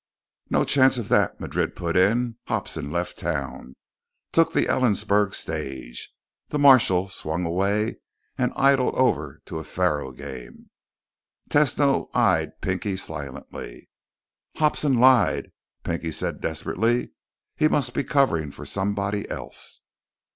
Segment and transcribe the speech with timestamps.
[0.49, 2.37] "No chance of that," Madrid put in.
[2.47, 3.75] "Hobson left town.
[4.31, 6.11] Took the Ellensburg stage."
[6.47, 7.97] The marshal swung away
[8.35, 10.71] and idled over to a faro game.
[11.51, 13.91] Tesno eyed Pinky silently.
[14.55, 15.51] "Hobson lied,"
[15.83, 17.11] Pinky said desperately.
[17.55, 19.81] "He must be covering for somebody else."